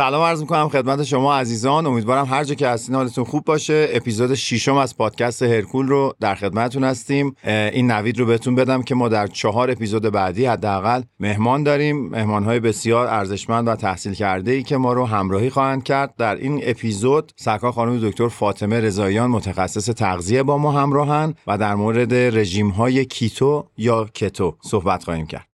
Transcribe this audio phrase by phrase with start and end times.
[0.00, 1.86] سلام عرض می‌کنم خدمت شما عزیزان.
[1.86, 3.88] امیدوارم هر جا که هستین حالتون خوب باشه.
[3.92, 7.34] اپیزود ششم از پادکست هرکول رو در خدمتتون هستیم.
[7.44, 12.08] این نوید رو بهتون بدم که ما در چهار اپیزود بعدی حداقل مهمان داریم.
[12.08, 16.14] مهمان های بسیار ارزشمند و تحصیل کرده ای که ما رو همراهی خواهند کرد.
[16.18, 21.74] در این اپیزود سرکار خانم دکتر فاطمه رضاییان متخصص تغذیه با ما همراهن و در
[21.74, 25.49] مورد رژیم های کیتو یا کتو صحبت خواهیم کرد.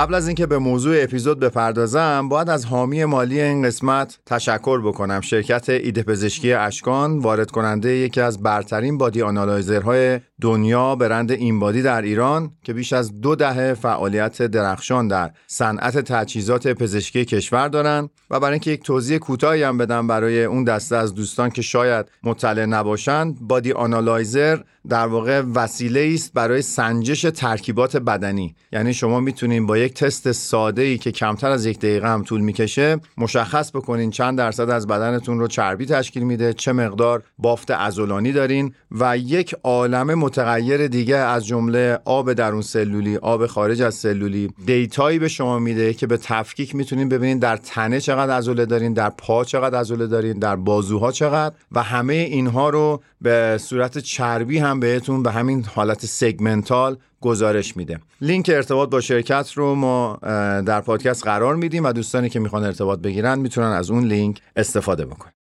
[0.00, 5.20] قبل از اینکه به موضوع اپیزود بپردازم باید از حامی مالی این قسمت تشکر بکنم.
[5.20, 11.82] شرکت ایده پزشکی اشکان وارد کننده یکی از برترین body analyzer های دنیا برند InBody
[11.82, 18.10] در ایران که بیش از دو دهه فعالیت درخشان در صنعت تجهیزات پزشکی کشور دارند
[18.30, 22.06] و برای اینکه یک توضیح کوتاهی هم بدم برای اون دسته از دوستان که شاید
[22.22, 28.54] مطلع نباشند body analyzer در واقع وسیله است برای سنجش ترکیبات بدنی.
[28.72, 32.40] یعنی شما می‌تونید با یک تست ساده ای که کمتر از یک دقیقه هم طول
[32.40, 38.32] می‌کشه مشخص بکنین چند درصد از بدنتون رو چربی تشکیل میده چه مقدار بافت عضلانی
[38.32, 44.48] دارین و یک عالم متغیر دیگه از جمله آب درون سلولی آب خارج از سلولی.
[44.66, 48.92] data یی به شما میده که به تفکیک می‌تونین ببینین در تنه چقدر عضله دارین
[48.92, 51.54] در پا چقدر عضله دارین در بازوها چقدر.
[51.72, 58.00] و همه اینها رو به صورت چربی هم بهتون به همین حالت segmental گزارش میده.
[58.20, 60.18] لینک ارتباط با شرکت رو ما
[60.66, 65.04] در پادکست قرار میدیم و دوستانی که می‌خوان ارتباط بگیرن می‌تونن از اون لینک استفاده
[65.06, 65.32] بکنن.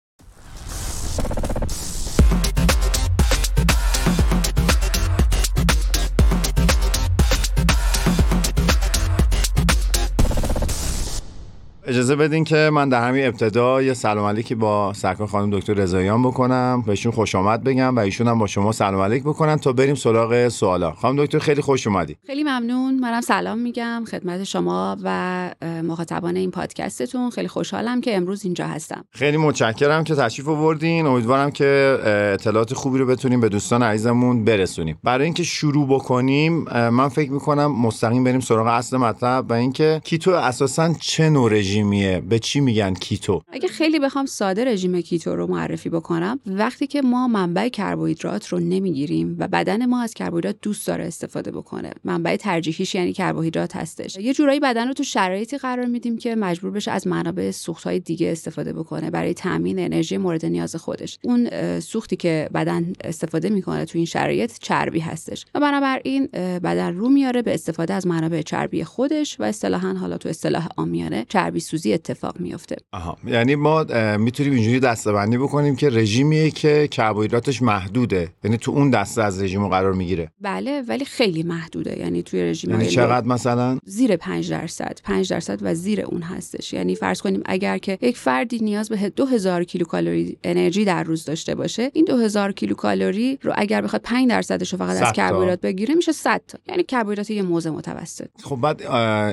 [11.88, 16.22] اجازه بدین که من در همین ابتدا یه سلام علیکی با سرکار خانم دکتر رضاییان
[16.22, 16.82] بکنم.
[16.86, 20.48] بهشون خوش آمد بگم و ایشون هم با شما سلام علیک بکنن تا بریم سراغ
[20.48, 20.92] سوالا.
[20.92, 22.16] خانم دکتر خیلی خوش اومدی.
[22.26, 23.00] خیلی ممنون.
[23.00, 25.50] منم سلام میگم خدمت شما و
[25.84, 27.30] مخاطبان این پادکستتون.
[27.30, 29.04] خیلی خوشحالم که امروز اینجا هستم.
[29.10, 31.06] خیلی متشکرم که تشریف آوردین.
[31.06, 31.98] امیدوارم که
[32.34, 34.98] اطلاعات خوبی رو بتونیم به دوستان عزیزمون برسونیم.
[35.04, 40.30] برای اینکه شروع بکنیم من فکر می‌کنم مستقیم بریم سراغ اصل مطلب و اینکه کیتو
[40.30, 42.20] اساسا چه نوع رژیمیه.
[42.20, 47.02] به چی میگن کیتو؟ اگه خیلی بخوام ساده رژیم کیتو رو معرفی بکنم وقتی که
[47.02, 51.90] ما منبع کربوهیدرات رو نمی‌گیریم و بدن ما از کربوهیدرات دوست داره استفاده بکنه.
[52.04, 54.16] منبع ترجیحیش یعنی کربوهیدرات هستش.
[54.16, 57.52] یه جورایی بدن رو تو شرایطی قرار میدیم که مجبور بشه از منابع
[57.84, 61.18] های دیگه استفاده بکنه برای تامین انرژی مورد نیاز خودش.
[61.22, 61.50] اون
[61.80, 65.46] سوختی که بدن استفاده می‌کنه تو این شرایط چربی هستش.
[65.54, 66.26] و بنابراین
[66.62, 71.26] بدن رو میاره به استفاده از منابع چربی خودش و اصطلاحا حالا تو اصطلاح عامیانه
[71.28, 73.84] چربی سوزی اتفاق میفته آها یعنی ما
[74.18, 78.28] می‌تونیم اینجوری دسته‌بندی بکنیم که رژیمیه که کربوهیدراتش محدوده.
[78.44, 80.32] یعنی تو اون دسته از رژیم قرار می‌گیره.
[80.40, 81.98] بله ولی خیلی محدوده.
[81.98, 84.98] یعنی توی رژیم یعنی چقدر مثلا؟ زیر 5 درصد.
[85.04, 86.72] 5 درصد و زیر اون هستش.
[86.72, 91.54] یعنی فرض کنیم اگر که یک فردی نیاز به 2000 کیلوکالری انرژی در روز داشته
[91.54, 96.12] باشه این 2000 کیلوکالری رو اگر بخواد 5 درصدش رو فقط از کربوهیدرات بگیره میشه
[96.12, 96.58] 100 تا.
[96.68, 98.28] یعنی کربوهیدرات یه موزه متوسط.
[98.42, 98.82] خب بعد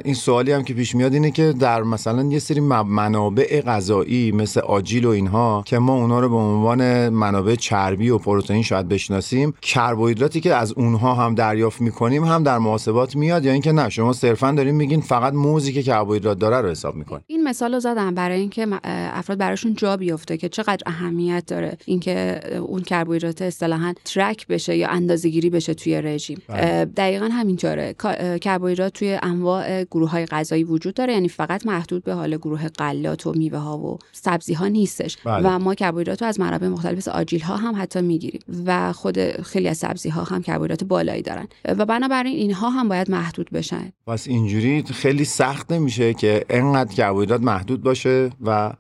[0.05, 4.59] این سوالی هم که پیش میاد اینه که در مثلا یه سری منابع غذایی مثل
[4.59, 9.53] آجیل و اینها که ما اونا رو به عنوان منابع چربی و پروتئین شاید بشناسیم
[9.61, 14.13] کربوهیدراتی که از اونها هم دریافت می‌کنیم هم در محاسبات میاد یا اینکه نه شما
[14.13, 17.21] صرفا دارین میگین فقط موزی که کربوهیدرات داره رو حساب می‌کنین.
[17.27, 22.41] این مثال رو زدم برای اینکه افراد براشون جا بیفته که چقدر اهمیت داره اینکه
[22.59, 26.41] اون کربوهیدرات اصطلاحا ترک بشه یا اندازه‌گیری بشه توی رژیم.
[26.47, 26.85] بله.
[26.85, 27.95] دقیقا همینطوره.
[28.41, 33.27] کربوهیدرات توی انواع گروه های غذایی وجود داره یعنی فقط محدود به حال گروه غلات
[33.27, 35.49] و میوه ها و سبزی ها نیستش بله.
[35.49, 38.41] و ما کربوهیدرات رو از منابع مختلف مثل آجیل ها هم حتی می‌گیریم.
[38.65, 41.47] و خود خیلی از سبزی ها هم کربوهیدرات بالایی دارن.
[41.65, 43.91] و بنابراین اینها هم باید محدود بشن.
[44.07, 48.73] پس اینجوری خیلی سخت نمیشه که انقدر کربوهیدرات محدود باشه و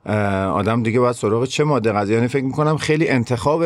[0.53, 3.61] آدم دیگه باید سراغ چه ماده غذایی؟ یعنی فکر می‌کنم خیلی انتخاب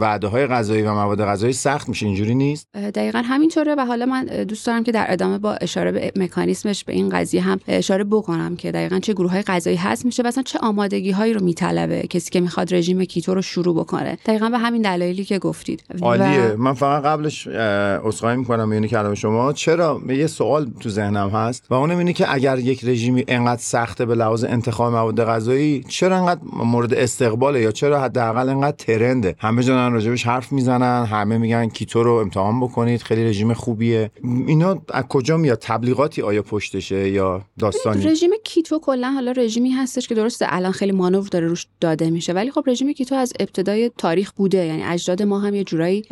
[0.00, 2.06] وعده های غذایی و مواد غذایی سخت میشه.
[2.06, 3.74] اینجوری نیست؟ دقیقا همینطوره.
[3.78, 7.40] و حالا من دوست دارم که در ادامه با اشاره به مکانیسمش به این قضیه
[7.40, 11.32] هم اشاره بکنم که دقیقا چه گروه های غذایی هست میشه مثلا چه آمادگی هایی
[11.32, 14.18] رو میطلبه کسی که می‌خواد رژیم کیتو رو شروع بکنه.
[14.26, 15.82] دقیقا به همین دلایلی که گفتید.
[16.02, 16.52] عالیه.
[16.52, 16.56] و...
[16.56, 17.46] من فقط قبلش
[18.04, 19.52] عذرخواهی می‌کنم میونی کلام شما.
[19.52, 24.06] چرا؟ یه سوال تو ذهنم هست و اونم اینه که اگر یک رژیمی انقدر سخته
[24.06, 29.62] به لحاظ انتخاب مواد غذایی چرا انقدر مورد استقباله یا چرا حداقل انقدر ترنده؟ همه
[29.62, 34.10] جا راجبش حرف می‌زنن همه میگن کیتو رو امتحان بکنید خیلی رژیم خوبیه.
[34.46, 38.30] اینا از کجا میاد؟ تبلیغاتی آیا پشتشه یا داستانی؟ رژیم
[38.62, 42.50] کیتو کلا حالا رژیمی هستش که درسته الان خیلی مانور داره روش داده میشه ولی
[42.50, 46.02] خب رژیم کیتو از ابتدای تاریخ بوده یعنی اجداد ما هم یه جورایی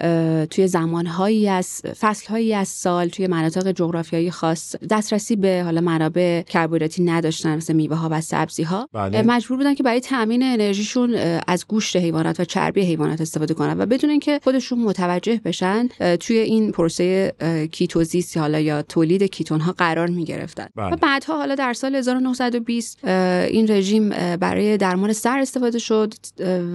[0.50, 7.02] توی زمانهایی از فصلهایی از سال توی مناطق جغرافیایی خاص دسترسی به حالا منابع کربوهیدراتی
[7.02, 9.22] نداشتن مثل میوه ها و سبزی ها بله.
[9.22, 11.14] مجبور بودن که برای تامین انرژیشون
[11.46, 15.88] از گوشت حیوانات و چربی حیوانات استفاده کنن و بدون اینکه خودشون متوجه بشن
[16.20, 17.32] توی این پروسه
[17.72, 20.94] ketosis حالا یا تولید ketone ها قرار می گرفتن بله.
[20.94, 22.00] و بعدها حالا در سال
[22.40, 26.14] 1920 این رژیم برای درمان صرع استفاده شد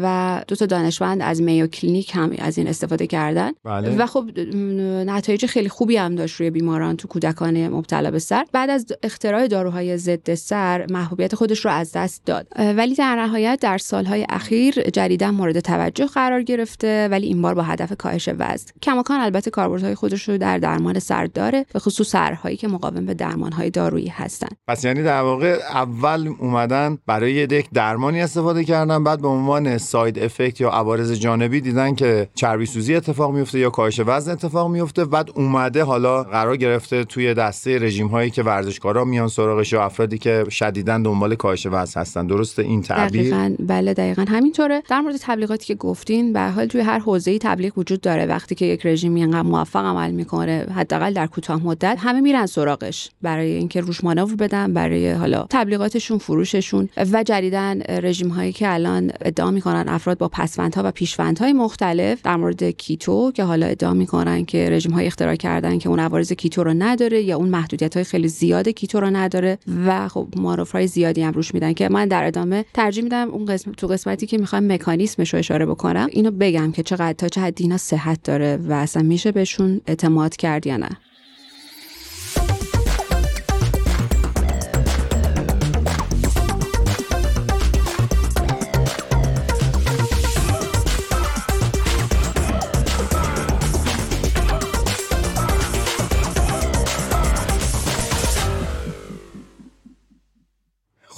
[0.03, 3.51] و دو تا دانشمند از Mayo Clinic هم از این استفاده کردن.
[3.63, 3.95] بله.
[3.97, 4.39] و خب
[5.05, 8.45] نتایج خیلی خوبی هم داشت روی بیماران تو کودکان مبتلا به صرع.
[8.51, 12.47] بعد از اختراع داروهای ضد صرع محبوبیت خودش رو از دست داد.
[12.57, 17.61] ولی در نهایت در سالهای اخیر جدیدا مورد توجه قرار گرفته ولی این بار با
[17.61, 18.65] هدف کاهش وزن.
[18.81, 23.13] کماکان البته کاربردهای خودش رو در درمان صرع داره به خصوص صرع‌هایی که مقاوم به
[23.13, 24.47] درمانهای دارویی هستن.
[24.67, 30.19] پس یعنی در واقع اول اومدن برای یک درمانی استفاده کردن بعد به عنوان side
[30.19, 35.05] effect یا عوارض جانبی دیدن که چربی سوزی اتفاق میفته یا کاهش وزن اتفاق میفته.
[35.05, 40.17] بعد اومده حالا قرار گرفته توی دسته رژیم هایی که ورزشکارا میان سراغش یا افرادی
[40.17, 42.27] که شدیدا دنبال کاهش وزن هستن.
[42.27, 43.55] درسته این تعبیر؟ دقیقاً.
[43.59, 44.25] بله دقیقاً.
[44.29, 44.83] همینطوره.
[44.89, 48.25] در مورد تبلیغاتی که گفتین به حال توی هر حوزه‌ای تبلیغ وجود داره.
[48.25, 53.09] وقتی که یک رژیم اینقدر موفق عمل می‌کنه حداقل در کوتاه مدت همه میرن سراغش.
[53.21, 59.11] برای اینکه روش مانور بدن برای حالا تبلیغاتشون فروششون و جدیدن رژیم هایی که الان
[59.21, 64.45] ادعا می‌کنن افراد با پسوندها و پیشوندهای مختلف در مورد keto که حالا ادعا می‌کنن
[64.45, 68.03] که رژیم های اختراع کردن که اون عوارض کیتو رو نداره یا اون محدودیت های
[68.03, 72.07] خیلی زیاد کیتو رو نداره و خب معارف های زیادی هم روش میدن که من
[72.07, 76.31] در ادامه ترجیح میدم اون قسم تو قسمتی که می‌خوام مکانیسمش رو اشاره بکنم اینو
[76.31, 80.67] بگم که چقدر تا چه حدی اینا صحت داره و اصلا میشه بهشون اعتماد کرد
[80.67, 80.89] یا نه.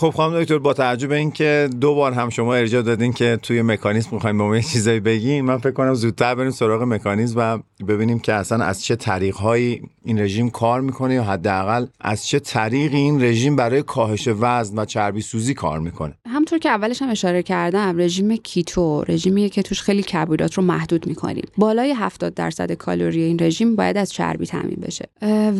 [0.07, 3.61] خب خانم دکتر با توجه به اینکه دو بار هم شما ارجاع دادین که توی
[3.61, 8.33] مکانیزم می‌خوایم به چیزایی بگین من فکر کنم زودتر بریم سراغ مکانیزم و ببینیم که
[8.33, 13.55] اصلا از چه طریقهایی این رژیم کار می‌کنه یا حداقل از چه طریقی این رژیم
[13.55, 16.13] برای کاهش وزن و چربی سوزی کار می‌کنه.
[16.25, 21.07] همطور که اولش هم اشاره کردم رژیم کیتو رژیمیه که توش خیلی کربوهیدرات رو محدود
[21.07, 21.43] می‌کنیم.
[21.57, 25.09] بالای 70 درصد کالری این رژیم باید از چربی تامین بشه.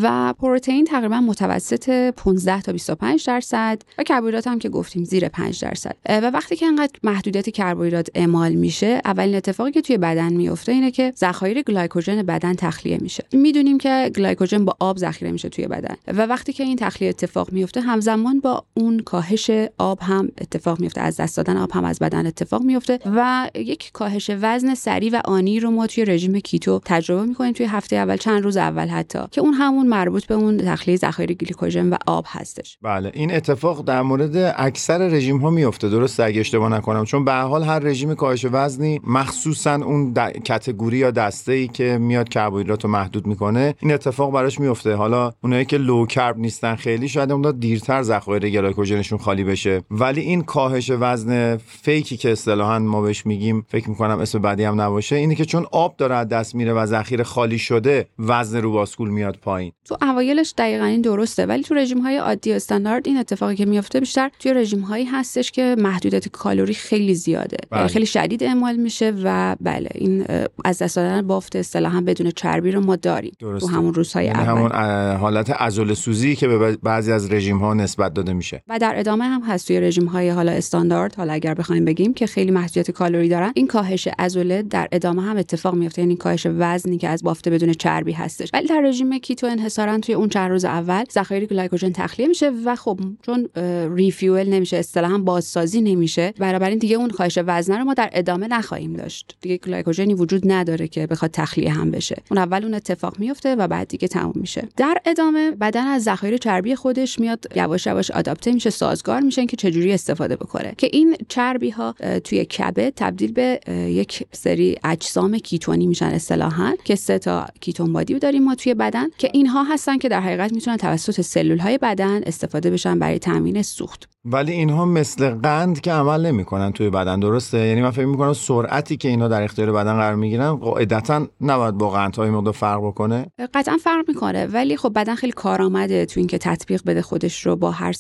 [0.01, 5.61] و پروتئین تقریبا متوسط 15 تا 25 درصد و کربوهیدرات هم که گفتیم زیر 5
[5.61, 5.95] درصد.
[6.09, 10.91] و وقتی که انقدر محدودیت کربوهیدرات اعمال میشه اولین اتفاقی که توی بدن میفته اینه
[10.91, 13.23] که ذخایر گلایکوژن بدن تخلیه میشه.
[13.33, 15.95] می‌دونیم که گلایکوژن با آب ذخیره میشه توی بدن.
[16.07, 21.01] و وقتی که این تخلیه اتفاق میفته همزمان با اون کاهش آب هم اتفاق میفته
[21.01, 25.21] از دست دادن آب هم از بدن اتفاق میفته و یک کاهش وزن سریع و
[25.25, 29.19] آنی رو ما توی رژیم keto تجربه می‌کنیم توی هفته اول چند روز اول حتی
[29.31, 32.77] که اون همون مربوط به اون تخلیه ذخایر گلیکوژن و آب هستش.
[32.81, 37.05] بله این اتفاق در مورد اکثر رژیم ها میفته درست اگه اشتباه نکنم.
[37.05, 40.13] چون به حال هر رژیم کاهش وزنی مخصوصا اون
[40.45, 45.31] کتگوری یا دسته ای که میاد کربوهیدرات رو محدود می‌کنه این اتفاق براش میفته حالا
[45.43, 49.81] اونایی که لو کرب نیستن خیلی شاید اون دیرتر ذخایر گلایکوژنشون خالی بشه.
[49.91, 54.81] ولی این کاهش وزن فیکی که اصطلاحا ما بهش میگیم فکر می‌کنم اسم بعدی هم
[54.81, 58.71] نباشه اینه که چون آب داره از دست میره و ذخیره خالی شده وزن رو
[58.71, 59.71] باسکول میاد پایین.
[59.85, 63.99] تو اوایلش دقیقا این درسته ولی تو رژیم های عادی استاندارد این اتفاقی که میفته
[63.99, 67.57] بیشتر توی رژیم هایی هستش که محدودیت کالری خیلی زیاده.
[67.69, 67.87] بله.
[67.87, 70.25] خیلی شدید اعمال میشه و بله این
[70.65, 73.67] از دست دادن بافت اصطلاحا بدون چربی رو ما داریم درسته.
[73.67, 74.49] تو همون روزهای یعنی اول.
[74.49, 74.71] همون
[75.17, 78.63] حالت عضله سوزی که به بعضی از رژیم ها نسبت داده میشه.
[78.67, 82.27] و در ادامه هم هست توی رژیم های حالا استاندارد حالا اگر بخوایم بگیم که
[82.27, 83.51] خیلی محدودیت کالری دارن.
[83.55, 87.73] این کاهش عضله در ادامه هم اتفاق میفته یعنی کاهش وزنی که از بافت بدون
[87.73, 88.49] چربی هستش.
[88.53, 92.75] ولی در رژیم keto انحصارا توی اون چند روز اول ذخایر گلایکوژن تخلیه میشه و
[92.75, 93.47] خب چون
[93.95, 98.93] ریفیول نمیشه اصطلاحا بازسازی نمیشه بنابراین دیگه اون کاهش وزن رو ما در ادامه نخواهیم
[98.93, 99.37] داشت.
[99.41, 102.23] دیگه گلایکوژنی وجود نداره که بخواد تخلیه هم بشه.
[102.31, 104.67] اون اول اون اتفاق میفته و بعد دیگه تموم میشه.
[104.77, 109.57] در ادامه بدن از ذخایر چربی خودش میاد یواش یواش آداپته میشه سازگار میشن که
[109.57, 110.73] چجوری استفاده بکنه.
[110.77, 116.95] که این چربی ها توی کبد تبدیل به یک سری اجسام کیتونی میشن اصطلاحا که
[116.95, 120.77] سه تا کیتون بادی داریم ما توی بدن که اینها هستن که در حقیقت می‌تونن
[120.77, 124.09] توسط سلول های بدن استفاده بشن برای تامین سوخت.
[124.31, 128.97] ولی اینها مثل قند که عمل نمی‌کنن توی بدن درسته؟ یعنی من فکر می‌کنم سرعتی
[128.97, 133.25] که اینا در اختیار بدن قرار می‌گیرن قاعدتا نباید با قندهای مقدار فرق بکنه.
[133.53, 134.45] قطعا فرق می‌کنه.
[134.45, 137.93] ولی خب بدن خیلی کارآمده تو اینکه تطبیق بده خودش رو با هر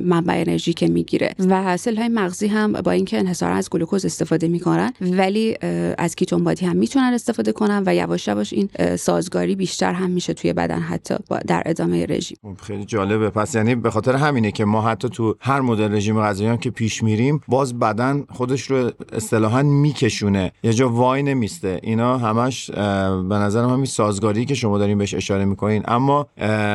[0.00, 1.34] منبع انرژی که می‌گیره.
[1.48, 5.56] و سل های مغزی هم با اینکه انحصارا از گلوکوز استفاده می‌کنن ولی
[5.98, 10.34] از کیتون بادی هم می‌تونن استفاده کنن و یواش یواش این سازگاری بیشتر هم میشه
[10.34, 11.14] توی بدن حتی
[11.46, 12.38] در ادامه رژیم.
[12.42, 13.30] خب، خیلی جالبه.
[13.30, 16.70] پس یعنی به خاطر همینه که ما حتی تو هر مدل رژیم غذایی هم که
[16.70, 20.52] پیش میریم باز بدن خودش رو اصطلاحا میکشونه.
[20.62, 21.80] یه جا وای نمیسته.
[21.82, 25.82] اینا همش به نظر همین سازگاری که شما دارین بهش اشاره می‌کنین.
[25.88, 26.26] اما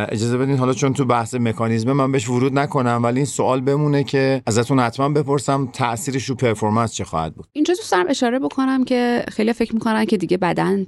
[0.10, 4.04] اجازه بدین حالا چون تو بحث مکانیزم من بهش ورود نکنم ولی این سوال بمونه
[4.04, 8.84] که ازتون حتما بپرسم تاثیرش رو پرفورمنس چه خواهد بود؟ اینجا دوست دارم اشاره بکنم
[8.84, 10.86] که خیلی فکر می‌کنن که دیگه بدن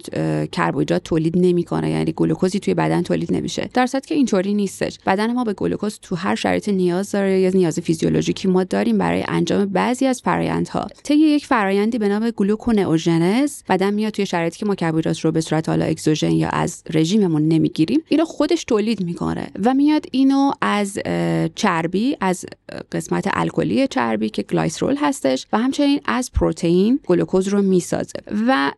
[0.51, 1.89] کربوهیدرات تولید نمی‌کنه.
[1.89, 3.69] یعنی گلوکوزی توی بدن تولید نمیشه.
[3.73, 4.99] در که اینطوری نیستش.
[5.05, 9.23] بدن ما به گلوکوز تو هر شرایط نیاز داره یا نیاز فیزیولوژیکی ما داریم برای
[9.27, 10.87] انجام بعضی از فرایندها.
[11.03, 15.41] طی یک فرایندی به نام گلوکونئوژنز بدن میاد توی شرایطی که ما کربوهیدرات رو به
[15.41, 17.99] صورت حالا اکسوژن یا از رژیممون نمی‌گیریم.
[18.09, 20.99] اینو خودش تولید می‌کنه و میاد اینو از
[21.55, 22.45] چربی از
[22.91, 28.19] قسمت الکلی چربی که glycerol هستش و همچنین از پروتئین گلوکوز رو می‌سازه.
[28.47, 28.71] و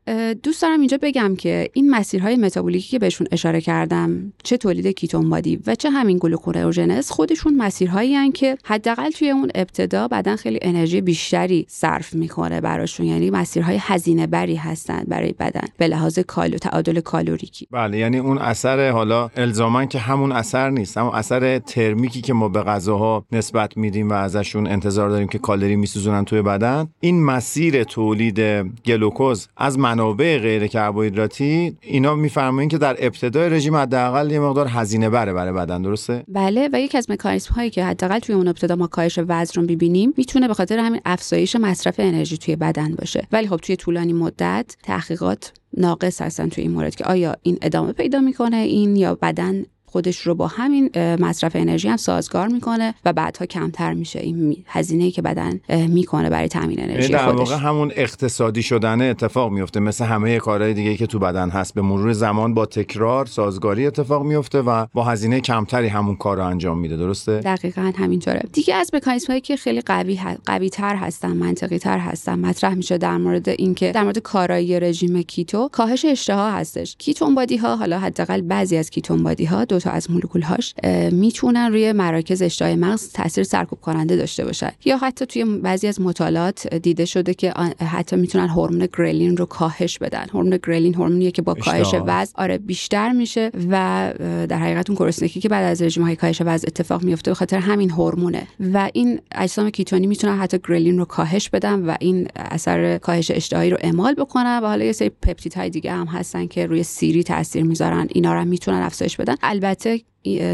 [0.43, 5.29] دوست دارم اینجا بگم که این مسیرهای متابولیکی که بهشون اشاره کردم چه تولید ketone
[5.29, 8.57] body و چه همین گلوکونئوژنز خودشون مسیرهایی که
[8.95, 13.05] حداقل توی اون ابتدا بدن خیلی انرژی بیشتری صرف می‌کنه براشون.
[13.05, 17.67] یعنی مسیرهای هزینه بری هستن برای بدن به لحاظ کالو تعادل کالوریکی.
[17.71, 22.33] بله یعنی اون اثر حالا الزاما که همون اثر نیست اما اثر thermic ی که
[22.33, 27.23] ما به غذاها نسبت میدیم و ازشون انتظار داریم که کالری میسوزونن توی بدن این
[27.23, 28.39] مسیر تولید
[28.85, 35.09] گلوکوز از منابع غیر کربوهیدراتی اینا میفرمایین که در ابتدای رژیم حداقل یه مقدار هزینه
[35.09, 38.74] بره برای بدن درسته؟ بله و یکی از مکانیزم هایی که حداقل توی اون ابتدا
[38.75, 43.27] ما کاهش وزن رو ببینیم می‌تونه به خاطر همین افزایش مصرف انرژی توی بدن باشه.
[43.31, 47.91] ولی خب توی طولانی مدت تحقیقات ناقص هستن توی این مورد که آیا این ادامه
[47.91, 53.13] پیدا می‌کنه این یا بدن خودش رو با همین مصرف انرژی هم سازگار می‌کنه و
[53.13, 54.19] بعدها کمتر میشه.
[54.19, 59.51] این هزینه که بدن می‌کنه برای تامین انرژی یعنی در واقع همون اقتصادی شدن اتفاق
[59.51, 63.87] میفته مثل همه کارهای دیگه که تو بدن هست به مرور زمان با تکرار سازگاری
[63.87, 66.97] اتفاق میفته و با هزینه کمتری همون کار رو انجام میده.
[66.97, 68.41] درسته؟ دقیقا همینطوره.
[68.53, 72.97] دیگه از مکانیزم هایی که خیلی قوی قوی تر هستن منطقی تر هستن مطرح میشه
[72.97, 76.95] در مورد اینکه در مورد کارایی رژیم کیتو کاهش اشتها هستش.
[76.99, 80.73] کیتون بادی ها حالا حداقل بعضی از کیتون بادی ها دو تا از مولکول هاش
[81.11, 84.71] می‌تونن روی مراکز اشتهای مغز تاثیر سرکوب کننده داشته باشن.
[84.85, 89.97] یا حتی توی بعضی از مطالعات دیده شده که حتی می‌تونن هورمون گرلین رو کاهش
[89.97, 90.25] بدن.
[90.33, 94.13] هورمون گرلین هورمونیه که با کاهش وزن آره بیشتر میشه و
[94.49, 97.57] در حقیقت اون گرسنگی که بعد از رژیم های کاهش وزن اتفاق میفته به خاطر
[97.57, 98.47] همین هورمونه.
[98.73, 103.69] و این اجسام کیتونی می‌تونن حتی گرلین رو کاهش بدن و این اثر کاهش اشتهایی
[103.69, 107.63] رو اعمال بکنن و حالا یه سری پپتیدهای دیگه هم هستن که روی سیری تاثیر
[107.63, 108.07] می‌ذارن.
[108.11, 109.35] اینا رو هم می‌تونن افزایش بدن.
[109.43, 110.05] البته genetic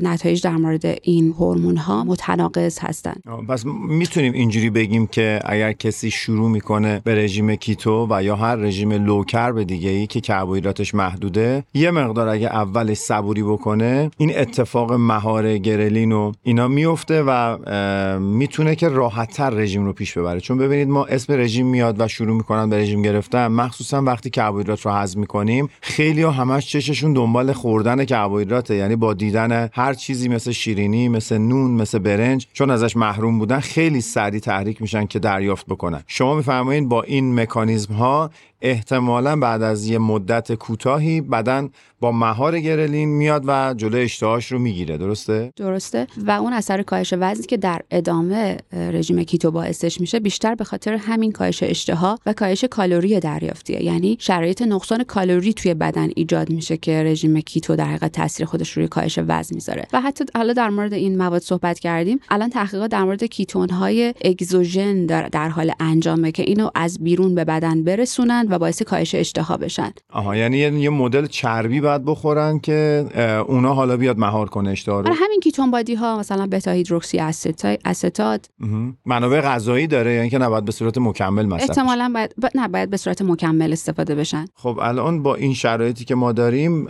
[0.04, 3.24] نتایج در مورد این هورمون ها متناقض هستند.
[3.48, 8.56] پس می‌تونیم اینجوری بگیم که اگر کسی شروع می‌کنه به رژیم کیتو و یا هر
[8.56, 14.38] رژیم low carb دیگه ای که کربوهیدراتش محدوده یه مقدار اگه اولش صبوری بکنه این
[14.38, 17.58] اتفاق مهار گرلین و اینا میفته و
[18.20, 22.38] می‌تونه که راحتتر رژیم رو پیش ببره چون ببینید ما اسم رژیم میاد و شروع
[22.38, 28.06] می‌کنن به رژیم گرفتن مخصوصا وقتی کربوهیدرات رو هضم می‌کنیم خیلی همش چششون دنبال خوردن
[28.06, 33.40] کربوهیدراته یعنی با دیدن هر چیزی مثل شیرینی مثل نون مثل برنج چون ازش محروم
[33.40, 36.04] بودن خیلی سریع تحریک میشن که دریافت بکنن.
[36.08, 42.60] شما میفرمایید با این مکانیزم ها احتمالا بعد از یه مدت کوتاهی بدن با مهار
[42.60, 44.98] گرلین میاد و جلو اشتهاش رو می‌گیره.
[44.98, 46.08] درسته؟ درسته.
[46.18, 50.94] و اون اثر کاهش وزنی که در ادامه رژیم کیتو باعثش میشه بیشتر به خاطر
[50.94, 56.78] همین کاهش اشتها و کاهش کالری دریافتیه یعنی شرایط نقصان کالری توی بدن ایجاد میشه
[56.78, 59.88] که رژیم کیتو در حقیقت تاثیر خودش روی کاهش وزن می‌ذاره.
[59.94, 62.20] و حتی حالا در مورد این مواد صحبت کردیم.
[62.30, 67.36] الان تحقیقات در مورد کیتون های اگزوژن در, در حال انجامه که اینو از بیرون
[67.36, 69.92] به بدن برسونن و باعث کاهش اشتها بشن.
[70.10, 73.06] آها یعنی یه مدل چربی باید بخورن که
[73.48, 75.14] اونا حالا بیاد مهار کنه اشتها رو.
[75.14, 77.20] همین کیتون بادی ها مثلا بتا هیدروکسی
[77.86, 78.50] استات
[79.06, 82.46] منابع غذایی داره یعنی که نباید به صورت مکمل مصرف احتمالاً باید ب...
[82.56, 84.46] نه باید به صورت مکمل استفاده بشن.
[84.56, 86.88] خب الان با این شرایطی که ما داریم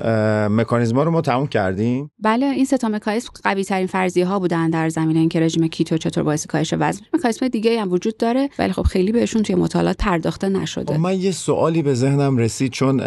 [0.55, 4.69] مکانیزما رو ما تموم کردیم؟ بله این سه تا مکانیزم قوی ترین فرضیه ها بودن
[4.69, 7.01] در زمینه اینکه رژیم کیتو چطور باعث کاهش وزن.
[7.13, 10.97] مکانیزم دیگه هم وجود داره ولی خب خیلی بهشون توی مطالعات پرداخته نشده.
[10.97, 13.01] من یه سوالی به ذهنم رسید چون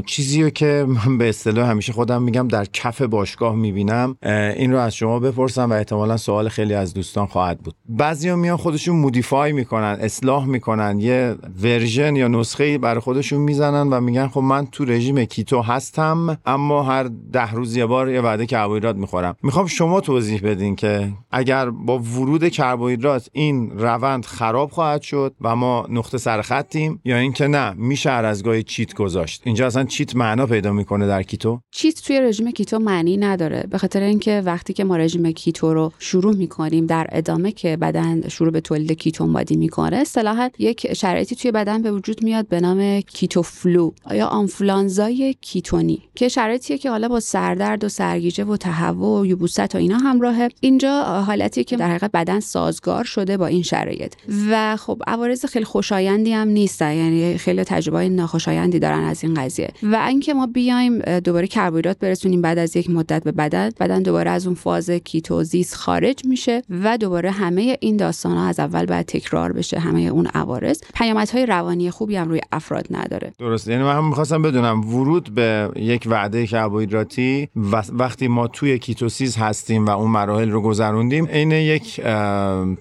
[0.00, 4.16] چیزی رو که من به اصطلاح همیشه خودم میگم در کف باشگاه می‌بینم.
[4.56, 7.74] این رو از شما بپرسم و احتمالا سوال خیلی از دوستان خواهد بود.
[7.88, 14.00] بعضیا میان خودشون modify می‌کنن اصلاح می‌کنن یه ورژن یا نسخه برای خودشون می‌زنن و
[14.00, 18.46] میگن خب من تو رژیم کیتو هستم اما هر ده روز یه بار یه وعده
[18.46, 19.36] کربوهیدرات می‌خورم.
[19.42, 25.56] می‌خوام شما توضیح بدین که اگر با ورود کربوهیدرات این روند خراب خواهد شد و
[25.56, 29.42] ما نقطه سر خطیم یا اینکه نه میشه گاهی cheat گذاشت.
[29.44, 33.78] اینجا اصلا cheat معنا پیدا می‌کنه در کیتو؟ cheat توی رژیم کیتو معنی نداره به
[33.78, 38.50] خاطر اینکه وقتی که ما رژیم کیتو رو شروع می‌کنیم در ادامه که بدن شروع
[38.50, 43.00] به تولید کیتون بادی می‌کنه اصطلاحا یک شرایطی توی بدن به وجود میاد به نام
[43.00, 49.20] keto flu یا آنفلانزای کیتونی که شرایطیه که حالا با سردرد و سرگیجه و تهوع
[49.20, 50.48] و یبوست و اینا همراهه.
[50.60, 54.14] اینجا حالتی که در حقیقت بدن سازگار شده با این شرایط.
[54.50, 59.68] و خب عوارض خیلی خوشایندی هم نیستن یعنی خیلی تجربه ناخوشایندی دارن از این قضیه.
[59.82, 64.30] و اینکه ما بیایم دوباره کربوهیدرات برسونیم بعد از یک مدت به بدن بدن دوباره
[64.30, 69.06] از اون فاز کیتوزیس خارج میشه و دوباره همه این داستان ها از اول باید
[69.06, 70.80] تکرار بشه همه اون عوارض.
[70.94, 73.32] پیامدهای روانی خوبی هم روی افراد نداره.
[73.38, 77.48] درست یعنی من هم می‌خواستم بدونم ورود به یک وعده کربوهیدراتی
[77.92, 82.00] وقتی ما توی کیتوسیز هستیم و اون مراحل رو گذروندیم عین یک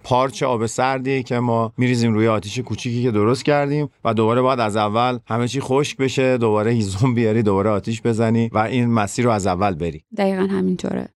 [0.04, 4.60] پارچ آب سردی که ما میریزیم روی آتیش کوچیکی که درست کردیم و دوباره باید
[4.60, 9.26] از اول همه چی خشک بشه دوباره هیزم بیاری دوباره آتیش بزنی و این مسیر
[9.26, 10.04] رو از اول بری.
[10.18, 11.15] دقیقا همینطوره.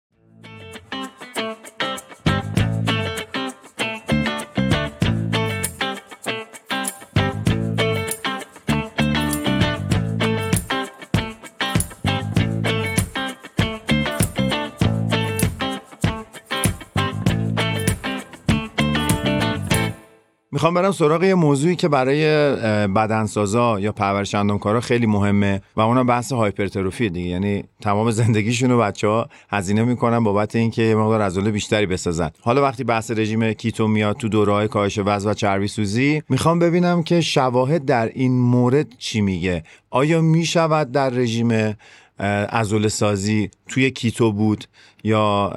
[20.58, 22.26] می‌خوام برم سراغ یه موضوعی که برای
[22.88, 27.30] بدنسازا یا پرورش اندامکارا خیلی مهمه و اونم بحث هایپرتروفی دیگه.
[27.30, 32.30] یعنی تمام زندگیشون رو بچه ها هزینه می‌کنن بابت اینکه یه مقدار عضله بیشتری بسازن.
[32.42, 37.04] حالا وقتی بحث رژیم کیتو میاد تو دوره‌های کاهش وزن و چربی سوزی می‌خوام ببینم
[37.04, 39.64] که شواهد در این مورد چی میگه.
[39.90, 41.76] آیا می‌شود در رژیم
[42.50, 44.65] عضله سازی توی کیتو بود
[45.04, 45.48] یا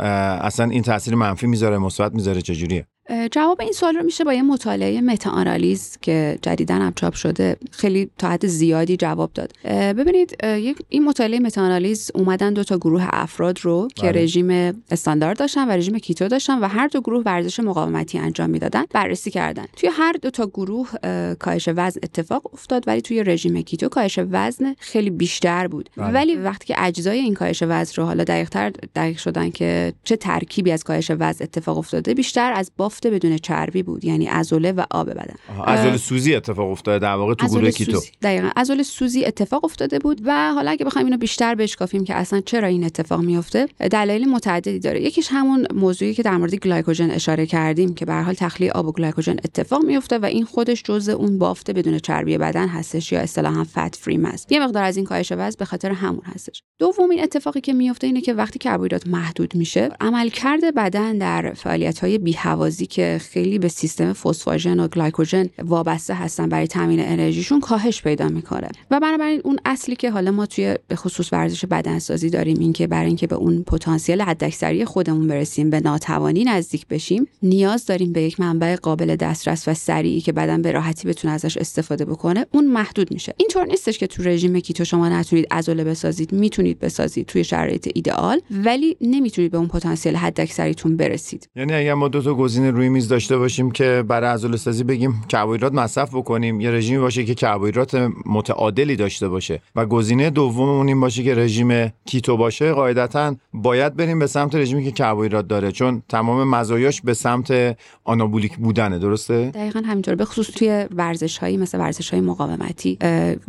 [0.42, 2.86] اصلا این تاثیر منفی می‌ذاره مثبت می‌ذاره چجوریه؟
[3.30, 8.10] جواب این سوال رو میشه با یه مطالعه متاآنالیز که جدیدا هم چاپ شده خیلی
[8.18, 10.44] تا حد زیادی جواب داد ببینید
[10.88, 14.22] این مطالعه متاآنالیز اومدن دو تا گروه افراد رو که بله.
[14.22, 14.50] رژیم
[14.90, 19.30] استاندارد داشتن و رژیم کیتو داشتن و هر دو گروه ورزش مقاومتی انجام می‌دادن بررسی
[19.30, 20.90] کردن توی هر دو تا گروه
[21.38, 26.12] کاهش وزن اتفاق افتاد ولی توی رژیم کیتو کاهش وزن خیلی بیشتر بود بله.
[26.12, 30.72] ولی وقتی که اجزای این کاهش وزن رو حالا دقیقتر دقیق شدن که چه ترکیبی
[30.72, 35.10] از کاهش وزن اتفاق افتاده بیشتر از بافت بدون چربی بود یعنی عضله و آب
[35.10, 35.34] بدن.
[35.66, 38.00] عضله سوزی اتفاق افتاده در واقع تو گروه کیتو.
[38.22, 38.48] دقیقاً.
[38.56, 42.68] عضله سوزی اتفاق افتاده بود و حالا اگه بخوایم اینو بیشتر بشکافیم که اصلا چرا
[42.68, 45.02] این اتفاق میفته دلایل متعددی داره.
[45.02, 48.86] یکیش همون موضوعی که در مورد گلایکوژن اشاره کردیم که به هر حال تخلیه آب
[48.86, 53.20] و گلایکوژن اتفاق میفته و این خودش جزء اون بافت بدون چربی بدن هستش یا
[53.20, 56.62] اصطلاحا fat free mass یه مقدار از این کاهش وزن به خاطر همون هستش.
[56.78, 62.18] دومین اتفاقی که میفته اینه که وقتی کربوهیدرات محدود میشه عملکرد بدن در فعالیت های
[62.18, 68.28] بیهوازی که خیلی به سیستم فسفاژن و گلایکوژن وابسته هستن برای تامین انرژیشون کاهش پیدا
[68.28, 68.68] می‌کنه.
[68.90, 72.86] و بنابراین اون اصلی که حالا ما توی به خصوص ورزش بدنسازی داریم این که
[72.86, 78.22] برای اینکه به اون پتانسیل حداکثری خودمون برسیم به ناتوانی نزدیک بشیم نیاز داریم به
[78.22, 82.66] یک منبع قابل دسترس و سریعی که بدن به راحتی بتونه ازش استفاده بکنه اون
[82.66, 83.34] محدود میشه.
[83.36, 88.40] اینطور نیستش که تو رژیم کیتو شما نتونید عضله بسازید می‌تونید بسازید توی شرایط ایدئال
[88.50, 91.48] ولی نمی‌تونید به اون پتانسیل حداکثریتون برسید.
[91.56, 95.24] یعنی اگر ما دو تا گزینه روی میز داشته باشیم که برای عضله سازی بگیم
[95.28, 96.60] کربوهیدرات مصرف بکنیم.
[96.60, 97.94] یه رژیمی باشه که کربوهیدرات
[98.26, 99.62] متعادلی داشته باشه.
[99.76, 102.72] و گزینه دوممون این باشه که رژیم کیتو باشه.
[102.72, 108.56] قاعدتا باید بریم به سمت رژیمی که کربوهیدرات داره چون تمام مزایاش به سمت آنابولیک
[108.56, 108.98] بودنه.
[108.98, 112.98] درسته؟ دقیقا همینطور به خصوص توی ورزش هایی مثل ورزش های مقاومتی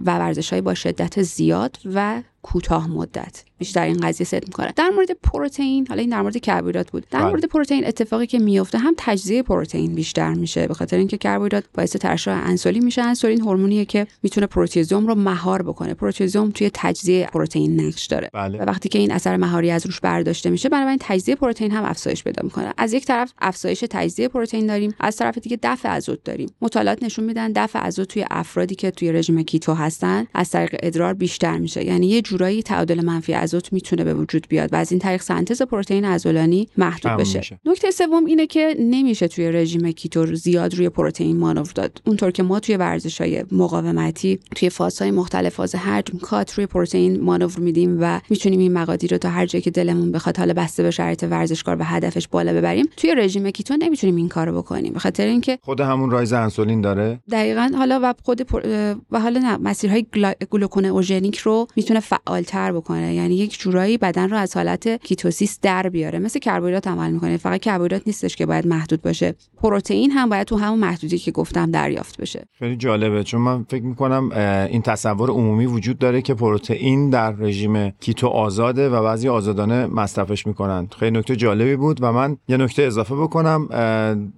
[0.06, 3.44] و ورزش های با شدت زیاد و کوتاه مدت.
[3.58, 4.74] بیشتر این قضیه صدق می‌کنه.
[4.76, 7.06] در مورد پروتئین حالا این در مورد کربوهیدرات بود.
[7.12, 7.30] در بله.
[7.30, 11.96] مورد پروتئین اتفاقی که میفته هم تجزیه پروتئین بیشتر میشه به خاطر اینکه کربوهیدرات باعث
[11.96, 13.02] ترشح انسولین میشه.
[13.02, 15.94] انسولین هورمونیه که می‌تونه پروتئزوم رو مهار بکنه.
[15.94, 18.30] پروتئزوم توی تجزیه پروتئین نقش داره.
[18.34, 18.58] بله.
[18.58, 22.24] و وقتی که این اثر مهاری از روش برداشته میشه بنابراین تجزیه پروتئین هم افزایش
[22.24, 22.74] پیدا می‌کنه.
[22.78, 26.50] از یک طرف افزایش تجزیه پروتئین داریم از طرف دیگه دفع ازوت داریم.
[26.62, 31.14] مطالعات نشون میدن دفع ازوت توی افرادی که توی رژیم کیتو هستن از طریق ادرار
[31.14, 31.86] بیشتر میشه.
[31.86, 35.62] یعنی یه جورایی تعادل منفی ازوت می‌تونه به وجود بیاد و از این طریق سنتز
[35.62, 37.60] پروتئین عضلانی محدود بشه.
[37.66, 42.44] نکته سوم اینه که نمیشه توی رژیم کیتو زیاد روی پروتئین مانور داد اونطور که
[42.44, 47.98] ما توی ورزش های مقاومتی توی فازهای مختلف فاز حجم cut روی پروتئین مانور میدیم
[48.02, 51.24] و می‌تونیم این مقادیر رو تا هر جایی که دلمون بخواد حالا بسته به شرایط
[51.24, 54.94] ورزشکار و هدفش بالا ببریم توی رژیم کیتو نمی‌تونیم این کارو بکنیم.
[54.94, 59.40] به خاطر اینکه خود همون rise انسولین داره؟ دقیقا حالا و خود پر- و حالا
[59.40, 63.14] نه مسیرهای گلا- گلوکونئوژنیک رو می‌تونه فعالتر بکنه.
[63.14, 66.20] یعنی یک جورایی بدن رو از حالت ketosis در بیاره.
[66.20, 67.38] مثل کربوهیدرات عمل می‌کنه.
[67.38, 69.36] فقط کربوهیدرات نیستش که باید محدود باشه.
[69.58, 72.46] پروتئین هم باید تو همون محدوده‌ای که گفتم دریافت بشه.
[72.60, 73.24] خیلی جالبه.
[73.24, 74.32] چون من فکر می‌کنم
[74.72, 80.48] این تصور عمومی وجود داره که پروتئین در رژیم کیتو آزاده و بعضی آزادانه مصرفش
[80.48, 83.68] می‌کنن خیلی نکته جالبی بود و من یه نکته اضافه بکنم.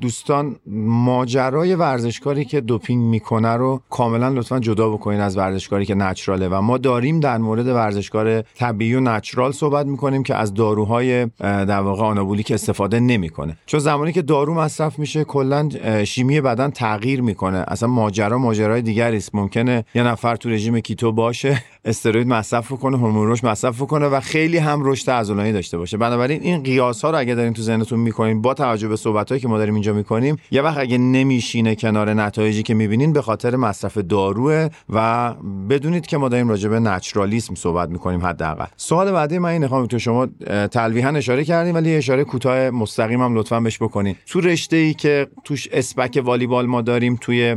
[0.01, 6.41] دوستان ماجرای ورزشکاری که دوپینگ می‌کنه رو کاملا لطفا جدا بکنین از ورزشکاری که natural
[6.41, 11.25] ه و ما داریم در مورد ورزشکار طبیعی و natural صحبت می‌کنیم که از داروهای
[11.39, 13.57] در واقع آنابولیک استفاده نمی‌کنه.
[13.65, 15.69] چون زمانی که دارو مصرف میشه کلا
[16.05, 17.63] شیمی بدن تغییر می‌کنه.
[17.67, 19.35] اصلا ماجرا ماجرای دیگری است.
[19.35, 24.19] ممکنه یه نفر تو رژیم کیتو باشه استروید مصرف کنه هورمون رشد مصرف کنه و
[24.19, 25.97] خیلی هم رشد عضلانی داشته باشه.
[25.97, 29.47] بنابراین این قیاس ها رو اگه دارین تو ذهنتون می‌کنین با توجه به صحبت که
[29.47, 33.97] ما داریم اینجا می‌کنیم یه وقت اگه نمیشینه کنار نتایجی که می‌بینین به خاطر مصرف
[33.97, 35.33] داروه و
[35.69, 38.65] بدونید که ما داریم راجع به نچرالیسم صحبت می‌کنیم حداقل.
[38.77, 40.27] سوال بعدی من اینه خانم تو شما
[40.71, 44.15] تلویحا اشاره کردین ولی اشاره کوتاه مستقیم هم لطفا بهش بکنین.
[44.25, 47.55] تو رشته ای که توش اسپک والیبال ما داریم توی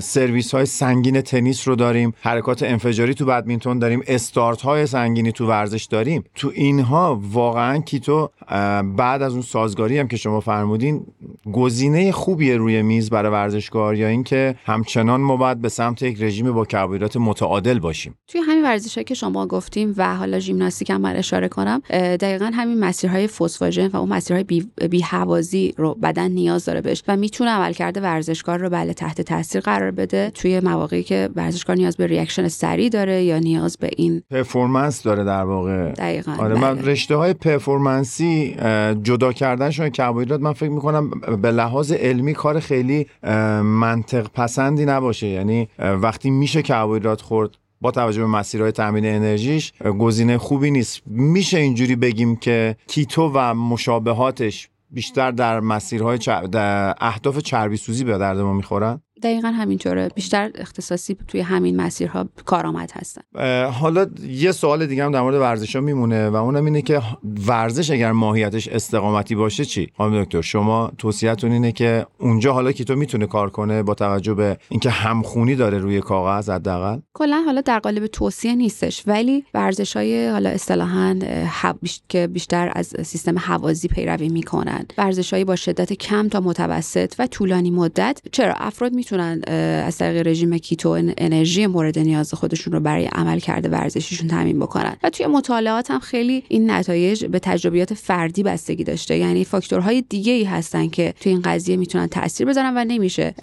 [0.00, 5.46] سرویس های سنگین تنیس رو داریم حرکات انفجاری تو بدمینتون داریم استارت های سنگینی تو
[5.46, 6.24] ورزش داریم.
[6.34, 8.30] تو اینها واقعا کیتو
[8.96, 11.06] بعد از اون سازگاری هم که شما فرمودین
[11.52, 16.52] گزینه خوبیه روی میز برای ورزشکار یا اینکه همچنان ما باید به سمت یک رژیم
[16.52, 18.14] با کربوهیدرات متعادل باشیم.
[18.28, 22.80] توی همین ورزشهایی که شما گفتیم و حالا ژیمناستیک هم من اشاره کنم دقیقا همین
[22.80, 25.04] مسیرهای فسفاژن و اون مسیرهای بی, بی
[25.76, 30.30] رو بدن نیاز داره بهش و می‌تونه عملکرد ورزشکار رو بله تحت تاثیر قرار بده
[30.30, 35.24] توی مواقعی که ورزشکار نیاز به reaction سریع داره یا نیاز به این performance داره
[35.24, 35.92] در واقع.
[35.92, 36.92] دقیقا آره من بله.
[36.92, 38.56] رشته های performance ی
[39.02, 41.10] جدا کردنشون کربوهیدرات من فکر می‌کنم
[41.42, 43.06] به لحاظ علمی کار خیلی
[43.62, 45.26] منطق پسندی نباشه.
[45.26, 51.02] یعنی وقتی میشه کربوهیدرات خورد با توجه به مسیرهای تامین انرژیش گزینه خوبی نیست.
[51.06, 56.42] میشه اینجوری بگیم که کیتو و مشابهاتش بیشتر در مسیرهای چر...
[56.42, 60.08] در اهداف چربی سوزی به درد ما می‌خورن؟ دقیقا همینطوره.
[60.14, 63.22] بیشتر اختصاصی توی همین مسیرها کارآمد هستن.
[63.66, 67.02] حالا یه سوال دیگه هم در مورد ورزش ها میمونه و اونم اینه که
[67.46, 72.84] ورزش اگر ماهیتش استقامتی باشه چی؟ خانم دکتر شما توصیهتون اینه که اونجا حالا که
[72.84, 77.60] تو می‌تونه کار کنه با توجه به اینکه همخونی داره روی کاغذ حداقل؟ کلا حالا
[77.60, 81.18] در قالب توصیه نیستش ولی ورزش های حالا اصطلاحا
[82.08, 84.86] که بیشتر از سیستم هوازی پیروی می‌کنن.
[84.98, 88.20] ورزش با شدت کم تا متوسط و طولانی مدت.
[88.32, 89.42] چرا؟ افراد می‌تونن
[89.86, 94.58] از طریق رژیم کیتو ان- انرژی مورد نیاز خودشون رو برای عمل کرده ورزشیشون تامین
[94.58, 94.96] بکنن.
[95.02, 99.18] و توی مطالعات هم خیلی این نتایج به تجربیات فردی بستگی داشته.
[99.18, 103.34] یعنی فاکتورهای دیگه ای هستن که توی این قضیه می‌تونن تاثیر بذارن و نمیشه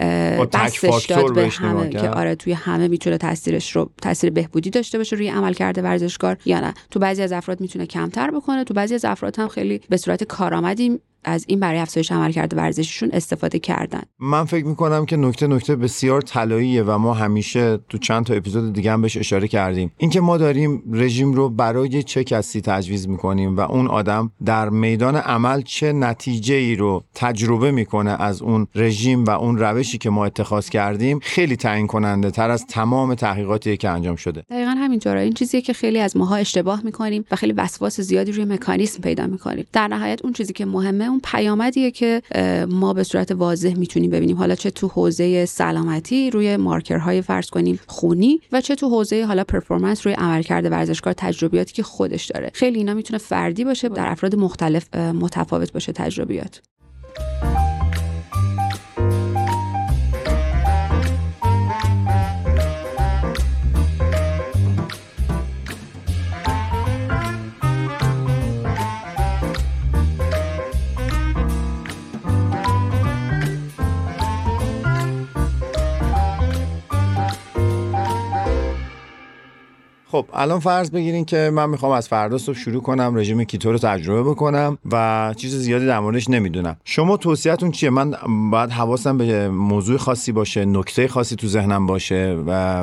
[0.52, 1.88] بستش داد به همه.
[1.90, 6.60] که آره توی همه می‌تونه تاثیرش رو تاثیر بهبودی داشته باشه روی عملکرد ورزشکار یا
[6.60, 6.74] نه.
[6.90, 10.24] تو بعضی از افراد می‌تونه کمتر بکنه تو بعضی از افراد هم خیلی به صورت
[10.24, 14.02] کارآمدی از این برای افزایش عملکرد ورزشیشون استفاده کردن.
[14.18, 18.72] من فکر می‌کنم که نکته نکته بسیار طلاییه و ما همیشه تو چند تا اپیزود
[18.72, 19.92] دیگه هم بهش اشاره کردیم.
[19.96, 25.16] اینکه ما داریم رژیم رو برای چه کسی تجویز می‌کنیم و اون آدم در میدان
[25.16, 30.26] عمل چه نتیجه ای رو تجربه می‌کنه از اون رژیم و اون روشی که ما
[30.26, 34.44] اتخاذ کردیم خیلی تعیین کننده تر از تمام تحقیقاتی که انجام شده.
[34.50, 35.20] دقیقا همینطوره.
[35.20, 39.26] این چیزیه که خیلی از ماها اشتباه می‌کنیم و خیلی وسواس زیادی روی مکانیسم پیدا
[39.26, 39.66] می‌کنیم.
[39.72, 42.22] در نهایت اون چیزی که مهمه اون پیامدیه که
[42.68, 44.36] ما به صورت واضح می‌تونیم ببینیم.
[44.36, 49.44] حالا چه تو حوزه سلامتی روی مارکرهای فرض کنیم خونی و چه تو حوزه حالا
[49.44, 52.50] پرفورمنس روی عملکرد ورزشکار تجربیاتی که خودش داره.
[52.54, 56.60] خیلی اینا می‌تونه فردی باشه در افراد مختلف متفاوت باشه تجربیات.
[80.12, 83.78] خب الان فرض بگیرین که من می‌خوام از فردا صبح شروع کنم رژیم کیتو رو
[83.78, 86.76] تجربه بکنم و چیز زیادی در موردش نمی‌دونم.
[86.84, 88.14] شما توصیهتون چیه؟ من
[88.50, 92.82] باید حواسم به موضوع خاصی باشه نکته خاصی تو ذهنم باشه و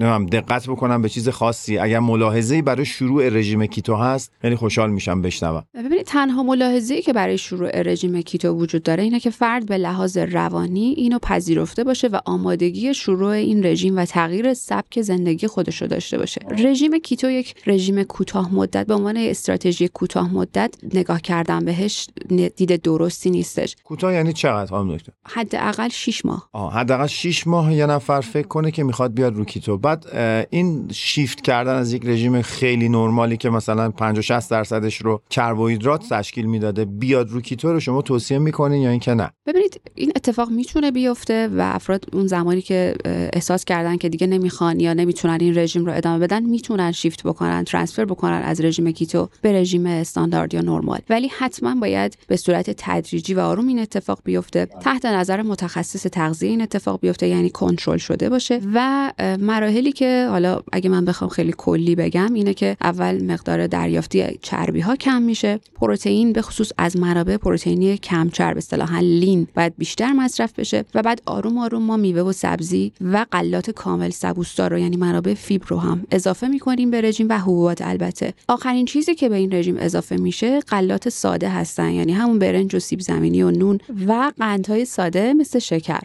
[0.00, 1.78] نمی‌دونم دقت بکنم به چیز خاصی.
[1.78, 5.64] اگر ملاحظه‌ای برای شروع رژیم کیتو هست خیلی خوشحال میشم بشنوم.
[5.74, 10.16] ببینید تنها ملاحظه‌ای که برای شروع رژیم کیتو وجود داره اینه که فرد به لحاظ
[10.16, 16.18] روانی اینو پذیرفته باشه و آمادگی شروع این رژیم و تغییر سبک زندگی خودش داشته
[16.18, 16.40] باشه.
[16.50, 22.08] رژیم کیتو یک رژیم کوتاه مدت به عنوان استراتژی کوتاه مدت نگاه کردن بهش
[22.56, 23.76] دید درستی نیستش.
[23.84, 26.48] کوتاه یعنی چقدر خانم دکتر؟ حداقل 6 ماه.
[26.52, 29.78] آه حداقل 6 ماه یه نفر فکر کنه که می‌خواد بیاد رو کیتو.
[29.78, 30.16] بعد
[30.50, 36.08] این شیفت کردن از یک رژیم خیلی نرمالی که مثلا 50 60 درصدش رو کربوهیدرات
[36.08, 40.50] تشکیل می‌داده بیاد رو کیتو رو شما توصیه می‌کنین یا اینکه نه؟ ببینید این اتفاق
[40.50, 45.58] می‌تونه بیفته و افراد اون زمانی که احساس کردن که دیگه نمی‌خوان یا نمی‌تونن این
[45.58, 50.54] رژیم رو ادامه بدن می‌تونن شیفت بکنن transfer بکنن از رژیم کیتو به رژیم استاندارد
[50.54, 50.98] یا نرمال.
[51.10, 54.66] ولی حتما باید به صورت تدریجی و آروم این اتفاق بیفته.
[54.66, 58.60] تحت نظر متخصص تغذیه این اتفاق بیفته یعنی کنترل شده باشه.
[58.74, 64.24] و مراحلی که حالا اگه من بخوام خیلی کلی بگم اینه که اول مقدار دریافتی
[64.42, 65.60] چربی ها کم میشه.
[65.74, 71.02] پروتئین به خصوص از منابع پروتئینی کم چرب اصطلاحا لین باید بیشتر مصرف بشه و
[71.02, 75.66] بعد آروم آروم ما میوه و سبزی و غلات کامل سبوسدار رو یعنی منابع فیبر
[75.68, 78.34] رو هم اضافه می‌کنیم به رژیم و حبوبات البته.
[78.48, 82.78] آخرین چیزی که به این رژیم اضافه میشه غلات ساده هستن یعنی همون برنج و
[82.78, 86.02] سیب زمینی و نون و قندهای ساده مثل شکر.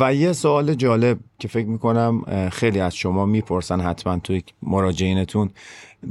[0.00, 5.50] و یه سوال جالب که فکر می‌کنم خیلی از شما می‌پرسن حتما توی مراجعینتون.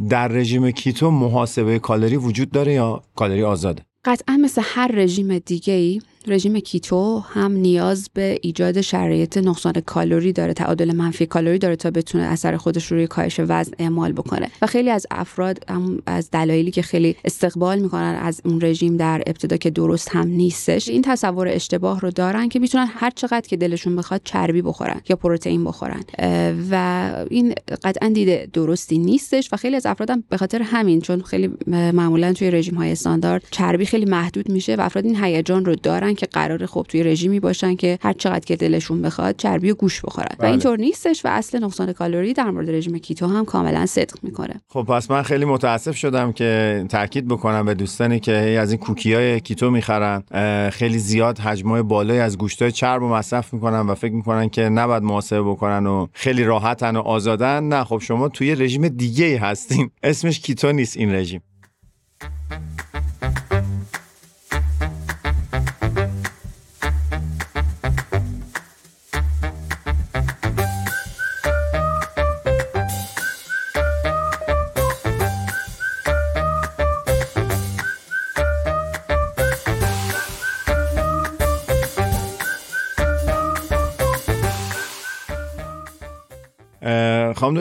[0.09, 5.73] در رژیم کیتو محاسبه کالری وجود داره یا کالری آزاده؟ قطعا مثل هر رژیم دیگه
[5.73, 11.75] ای رژیم کیتو هم نیاز به ایجاد شرایط نقصان کالری داره تعادل منفی کالری داره
[11.75, 14.47] تا بتونه اثر خودش رو روی کاهش وزن اعمال بکنه.
[14.61, 19.23] و خیلی از افراد هم از دلایلی که خیلی استقبال می‌کنن از اون رژیم در
[19.27, 23.57] ابتدا که درست هم نیستش این تصور اشتباه رو دارن که می‌تونن هر چقدر که
[23.57, 26.03] دلشون بخواد چربی بخورن یا پروتئین بخورن.
[26.71, 27.53] و این
[27.83, 32.33] قطعا دید درستی نیستش و خیلی از افراد هم به خاطر همین چون خیلی معمولا
[32.33, 36.25] توی رژیم های استاندارد چربی خیلی محدود میشه و افراد این هیجان رو دارن که
[36.25, 40.35] قراره خب توی رژیمی باشن که هر چقدر که دلشون بخواد چربی و گوشت بخورن.
[40.39, 40.47] بله.
[40.47, 44.61] و اینطور نیستش و اصل نقصان کالری در مورد رژیم کیتو هم کاملا صدق می‌کنه.
[44.67, 49.13] خب پس من خیلی متاسف شدم که تاکید بکنم به دوستانی که از این کوکی
[49.13, 50.23] های کیتو می‌خرن.
[50.69, 55.03] خیلی زیاد حجمای بالایی از گوشتای چرب و مصرف می‌کنن و فکر می‌کنن که نباید
[55.03, 57.63] محاسبه بکنن و خیلی راحتن و آزادن.
[57.63, 59.91] نه خب شما توی رژیم دیگه هستین.
[60.03, 61.41] اسمش کیتو نیست این رژیم.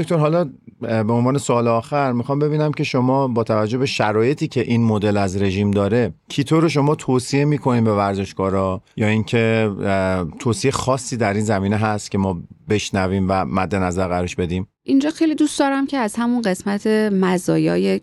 [0.00, 4.60] دکتر حالا به عنوان سوال آخر می‌خوام ببینم که شما با توجه به شرایطی که
[4.60, 9.70] این مدل از رژیم داره کیتو رو شما توصیه می‌کنین به ورزشکارا؟ یا اینکه
[10.38, 15.11] توصیه خاصی در این زمینه هست که ما بشنویم و مد نظر قرارش بدیم؟ اینجا
[15.11, 18.01] خیلی دوست دارم که از همون قسمت مزایای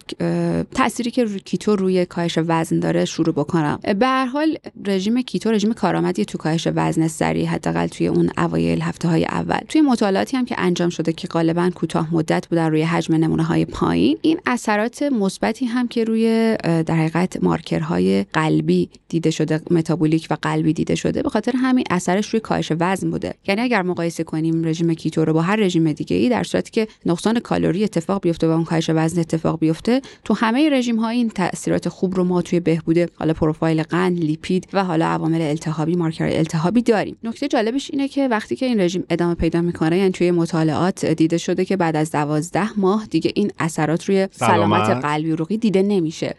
[0.75, 3.79] تأثیری که روی کیتو روی کاهش وزن داره شروع بکنم.
[3.99, 8.81] به هر حال رژیم کیتو رژیم کارآمدی تو کاهش وزن سریع حداقل توی اون اوایل
[8.81, 9.59] هفته های اول.
[9.69, 13.65] توی مطالعاتی هم که انجام شده که غالبا کوتاه مدت بودن روی حجم نمونه های
[13.65, 20.37] پایین این اثرات مثبتی هم که روی در حقیقت مارکرهای قلبی دیده شده متابولیک و
[20.41, 23.33] قلبی دیده شده به خاطر همین اثرش روی کاهش وزن بوده.
[23.47, 27.39] یعنی اگر مقایسه کنیم رژیم کیتو رو با هر رژیم دیگه ای در که نقصان
[27.39, 30.01] کالری اتفاق بیفته و اون کاهش وزن اتفاق بیفته.
[30.23, 34.67] تو همه رژیم ها این تاثیرات خوب رو ما توی بهبود حالا پروفایل قند لیپید
[34.73, 37.17] و حالا عوامل التهابی مارکر التهابی داریم.
[37.23, 41.37] نکته جالبش اینه که وقتی که این رژیم ادامه پیدا می‌کنه یعنی توی مطالعات دیده
[41.37, 45.81] شده که بعد از دوازده ماه دیگه این اثرات روی سلامت, سلامت قلبی عروقی دیده
[45.81, 46.35] نمیشه.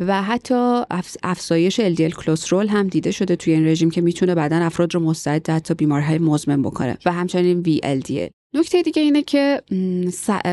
[0.00, 0.82] و حتی
[1.22, 5.50] افزایش LDL کلسترول هم دیده شده توی این رژیم که می‌تونه بعدا افراد رو مستعد
[5.50, 6.98] حتی بیماریهای مزمن بکنه.
[7.06, 9.62] و همچنین VLDL نکته دیگه اینه که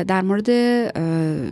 [0.08, 0.50] در مورد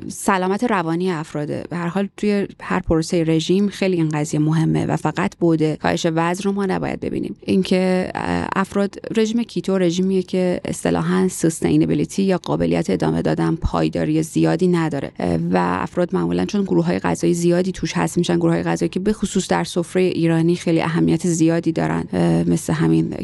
[0.09, 4.97] سلامت روانی افراده به هر حال توی هر پروسه رژیم خیلی این قضیه مهمه و
[4.97, 7.37] فقط بوده کاهش وزن رو ما نباید ببینیم.
[7.41, 8.11] اینکه
[8.57, 15.13] افراد رژیم کیتو رژیمیه که اصطلاحا سستینبیلیتی یا قابلیت ادامه دادن پایداری زیادی نداره.
[15.51, 19.01] و افراد معمولا چون گروه های غذایی زیادی توش هست میشن گروه های غذایی که
[19.01, 22.05] به خصوص در سفره ایرانی خیلی اهمیت زیادی دارن.
[22.49, 23.17] مثل همین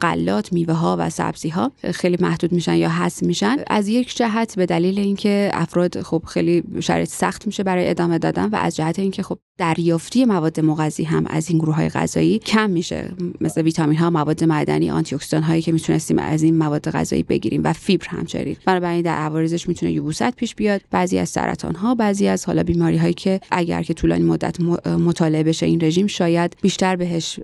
[0.00, 3.56] غلات میوه ها و سبزی ها خیلی محدود میشن یا حذف میشن.
[3.66, 8.46] از یک جهت به دلیل اینکه افراد خب خیلی شرایط سخت میشه برای ادامه دادن
[8.46, 12.70] و از جهت اینکه خب دریافتی مواد مغذی هم از این گروه های غذایی کم
[12.70, 13.10] میشه.
[13.40, 17.60] مثل ویتامین ها مواد معدنی آنتی اکسیدان هایی که می‌تونستیم از این مواد غذایی بگیریم
[17.64, 18.56] و فیبر همچنین.
[18.66, 20.80] بنابراین در عوارضش می‌تونه یبوست پیش بیاد.
[20.90, 25.42] بعضی از سرطان ها بعضی از حالا بیماری هایی که اگر که طولانی مدت مطالعه
[25.42, 27.40] بشه این رژیم شاید بیشتر بهش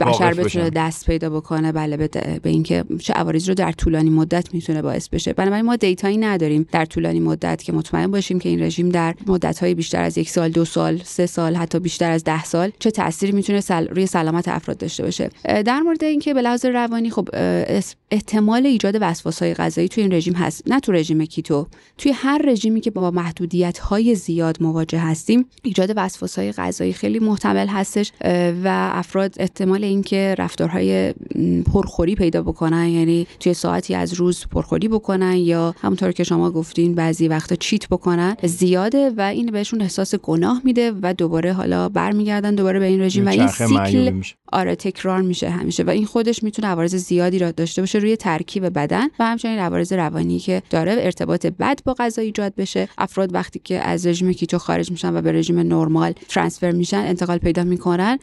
[0.00, 1.72] بشر بتونه دست پیدا بکنه.
[1.72, 2.08] بله به,
[2.42, 5.32] به اینکه چه عوارضی رو در طولانی مدت می‌تونه باعث بشه.
[5.32, 9.58] بنابراین ما دیتایی نداریم در طولانی مدت که مطمئن باشیم که این رژیم در مدت
[9.58, 12.90] های بیشتر از یک سال دو سال سه سال حتی بیشتر از ده سال چه
[12.90, 13.88] تأثیری می‌تونه سل...
[13.88, 15.30] روی سلامت افراد داشته باشه.
[15.44, 17.28] در مورد اینکه به لحاظ روانی خب
[18.10, 20.62] احتمال ایجاد وسواس های غذایی توی این رژیم هست.
[20.66, 21.66] نه تو رژیم کیتو.
[21.98, 27.18] توی هر رژیمی که با محدودیت های زیاد مواجه هستیم ایجاد وسواس های غذایی خیلی
[27.18, 28.12] محتمل هستش
[28.64, 31.14] و افراد احتمال اینکه رفتارهای
[31.72, 36.94] پرخوری پیدا بکنن یعنی توی ساعتی از روز پرخوری بکنن یا همونطور که شما گفتین
[36.94, 42.54] بعضی وقتا چیت بکنن زیاده و این بهشون احساس گناه میده و دوباره حالا برمیگردن
[42.54, 46.68] دوباره به این رژیم و این سیکل آره تکرار میشه همیشه و این خودش می‌تونه
[46.68, 51.46] عوارض زیادی را داشته باشه روی ترکیب بدن و همچنین عوارض روانی که داره ارتباط
[51.46, 55.32] بد با غذا ایجاد بشه افراد وقتی که از رژیم کیتو خارج میشن و به
[55.32, 58.18] رژیم نرمال ترانسفر میشن انتقال پیدا می‌کنن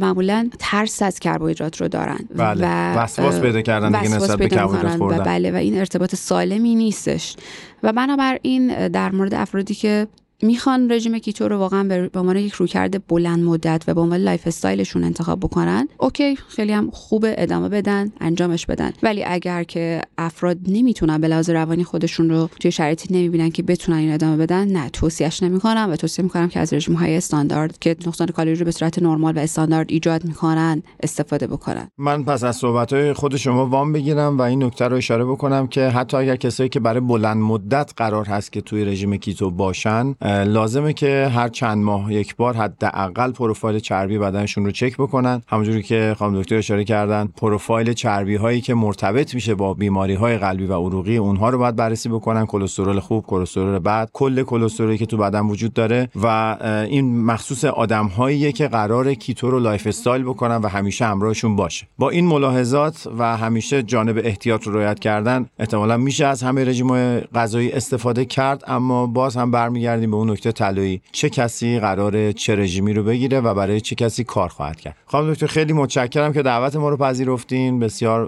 [0.00, 2.66] معمولا ترس از کربوهیدرات رو دارن بله.
[2.66, 7.36] و وسواس پیدا کردن دیگه نسبت به کربوهیدرات خوردن بله و این ارتباط سالمی نیستش.
[7.82, 10.06] و بنابراین در مورد افرادی که
[10.42, 14.46] می‌خوان رژیم کیتو رو واقعا به عنوان یک رویکرد بلند مدت و به عنوان lifestyle
[14.46, 18.92] شون انتخاب بکنن okay خیلی هم خوبه ادامه بدن انجامش بدن.
[19.02, 23.96] ولی اگر که افراد نمی‌تونن به لحاظ روانی خودشون رو توی شرایطی نمی‌بینن که بتونن
[23.96, 27.96] این ادامه بدن نه توصیهش نمی‌کنم و توصیه می‌کنم که از رژیم های استاندارد که
[28.06, 31.88] نقصان کالری رو به صورت نرمال و استاندارد ایجاد می‌کنن استفاده بکنن.
[31.98, 35.66] من پس از صحبت های خود شما وام بگیرم و این نکته رو اشاره بکنم
[35.66, 40.14] که حتی اگر کسایی که برای بلند مدت قرار هست که توی رژیم کیتو باشن
[40.26, 45.42] لازمه که هر چند ماه یک بار حداقل پروفایل چربی بدنشون رو چک بکنن.
[45.48, 50.38] همونجوری که خانم دکتر اشاره کردن پروفایل چربی هایی که مرتبط میشه با بیماری های
[50.38, 52.46] قلبی و عروقی اونها رو باید بررسی بکنن.
[52.46, 56.56] کلسترول خوب کلسترول بد کل کلسترولی که تو بدن وجود داره و
[56.90, 58.10] این مخصوص آدم
[58.54, 61.86] که قرار keto رو lifestyle بکنن و همیشه همراهشون باشه.
[61.98, 67.18] با این ملاحظات و همیشه جانب احتیاط رو رعایت کردن احتمالا میشه از همه رژیم
[67.20, 72.54] غذایی استفاده کرد اما باز هم برمیگردیم به اون نکته طلایی چه کسی قراره چه
[72.54, 74.96] رژیمی رو بگیره و برای چه کسی کار خواهد کرد.
[75.06, 77.78] خانم دکتر خیلی متشکرم که دعوت ما رو پذیرفتین.
[77.78, 78.26] بسیار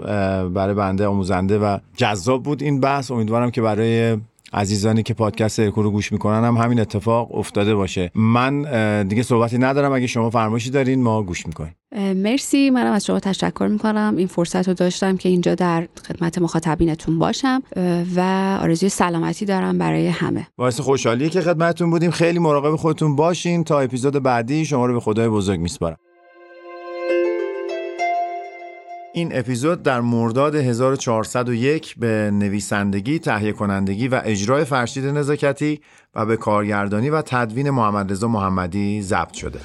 [0.49, 3.11] برای بنده آموزنده و جذاب بود این بحث.
[3.11, 4.17] امیدوارم که برای
[4.53, 8.11] عزیزانی که پادکست ارکو رو گوش می‌کنن هم همین اتفاق افتاده باشه.
[8.15, 9.93] من دیگه صحبتی ندارم.
[9.93, 11.75] اگه شما فرمایشی دارین ما گوش می‌کنیم.
[12.15, 12.69] مرسی.
[12.69, 14.13] منم از شما تشکر می‌کنم.
[14.17, 17.61] این فرصت رو داشتم که اینجا در خدمت مخاطبینتون باشم.
[18.15, 18.19] و
[18.61, 20.47] آرزوی سلامتی دارم برای همه.
[20.57, 22.11] باعث خوشحالیه که خدمتتون بودیم.
[22.11, 23.63] خیلی مراقب خودتون باشین.
[23.63, 25.97] تا اپیزود بعدی شما رو به خدای بزرگ میسپارم.
[29.19, 35.81] این اپیزود در مرداد 1401 به نویسندگی، تهیه کنندگی و اجرای فرشید نزاکتی
[36.15, 39.59] و به کارگردانی و تدوین محمد رضا محمدی ضبط شده.